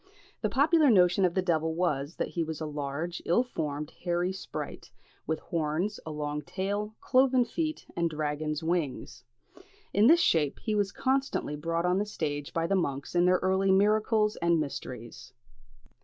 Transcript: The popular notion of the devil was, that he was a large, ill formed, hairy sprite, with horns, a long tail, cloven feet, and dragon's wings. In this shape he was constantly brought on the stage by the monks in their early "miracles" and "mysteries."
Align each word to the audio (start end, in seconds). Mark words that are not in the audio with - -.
The 0.41 0.49
popular 0.49 0.89
notion 0.89 1.25
of 1.25 1.35
the 1.35 1.43
devil 1.43 1.75
was, 1.75 2.15
that 2.15 2.29
he 2.29 2.43
was 2.43 2.59
a 2.59 2.65
large, 2.65 3.21
ill 3.23 3.43
formed, 3.43 3.91
hairy 4.03 4.33
sprite, 4.33 4.89
with 5.27 5.37
horns, 5.41 5.99
a 6.07 6.09
long 6.09 6.41
tail, 6.41 6.95
cloven 6.99 7.45
feet, 7.45 7.85
and 7.95 8.09
dragon's 8.09 8.63
wings. 8.63 9.25
In 9.93 10.07
this 10.07 10.19
shape 10.19 10.57
he 10.63 10.73
was 10.73 10.91
constantly 10.91 11.55
brought 11.55 11.85
on 11.85 11.99
the 11.99 12.07
stage 12.07 12.51
by 12.51 12.65
the 12.65 12.73
monks 12.75 13.13
in 13.13 13.25
their 13.25 13.37
early 13.43 13.69
"miracles" 13.69 14.37
and 14.37 14.59
"mysteries." 14.59 15.33